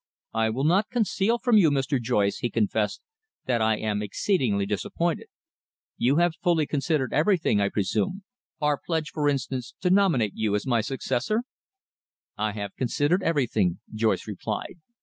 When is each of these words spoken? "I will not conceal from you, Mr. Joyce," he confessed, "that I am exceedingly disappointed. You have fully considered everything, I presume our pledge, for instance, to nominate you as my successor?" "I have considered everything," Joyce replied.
"I 0.33 0.49
will 0.49 0.63
not 0.63 0.89
conceal 0.89 1.37
from 1.37 1.57
you, 1.57 1.69
Mr. 1.69 2.01
Joyce," 2.01 2.39
he 2.39 2.49
confessed, 2.49 3.01
"that 3.45 3.61
I 3.61 3.77
am 3.77 4.01
exceedingly 4.01 4.65
disappointed. 4.65 5.27
You 5.95 6.15
have 6.15 6.37
fully 6.41 6.65
considered 6.65 7.13
everything, 7.13 7.61
I 7.61 7.69
presume 7.69 8.23
our 8.59 8.79
pledge, 8.83 9.11
for 9.11 9.29
instance, 9.29 9.75
to 9.81 9.91
nominate 9.91 10.33
you 10.33 10.55
as 10.55 10.65
my 10.65 10.81
successor?" 10.81 11.43
"I 12.35 12.53
have 12.53 12.75
considered 12.75 13.21
everything," 13.21 13.79
Joyce 13.93 14.25
replied. 14.27 14.79